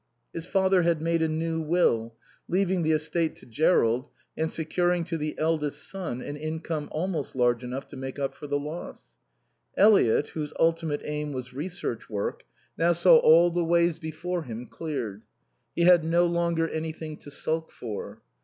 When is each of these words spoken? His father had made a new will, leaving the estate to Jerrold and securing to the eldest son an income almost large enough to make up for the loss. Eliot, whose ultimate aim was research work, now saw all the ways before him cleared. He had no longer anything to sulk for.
His 0.33 0.47
father 0.47 0.81
had 0.81 0.99
made 0.99 1.21
a 1.21 1.27
new 1.27 1.61
will, 1.61 2.15
leaving 2.47 2.81
the 2.81 2.91
estate 2.91 3.35
to 3.35 3.45
Jerrold 3.45 4.09
and 4.35 4.49
securing 4.49 5.03
to 5.03 5.15
the 5.15 5.37
eldest 5.37 5.87
son 5.87 6.21
an 6.23 6.37
income 6.37 6.87
almost 6.91 7.35
large 7.35 7.63
enough 7.63 7.85
to 7.89 7.97
make 7.97 8.17
up 8.17 8.33
for 8.33 8.47
the 8.47 8.57
loss. 8.57 9.09
Eliot, 9.77 10.29
whose 10.29 10.53
ultimate 10.59 11.01
aim 11.05 11.33
was 11.33 11.53
research 11.53 12.09
work, 12.09 12.41
now 12.79 12.93
saw 12.93 13.17
all 13.17 13.51
the 13.51 13.63
ways 13.63 13.99
before 13.99 14.41
him 14.41 14.65
cleared. 14.65 15.21
He 15.75 15.83
had 15.83 16.03
no 16.03 16.25
longer 16.25 16.67
anything 16.67 17.15
to 17.17 17.29
sulk 17.29 17.71
for. 17.71 18.23